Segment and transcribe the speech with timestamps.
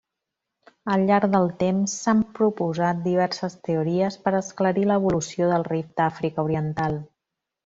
[0.93, 6.99] Al llarg del temps, s'han proposat diverses teories per esclarir l'evolució del Rift d'Àfrica Oriental.